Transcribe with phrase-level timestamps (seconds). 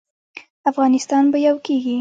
[0.71, 1.89] افغانستان به یو کیږي